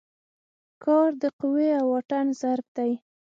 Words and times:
کار 0.83 1.09
د 1.21 1.23
قوې 1.39 1.69
او 1.79 1.85
واټن 1.93 2.27
ضرب 2.41 2.67
دی. 2.77 2.91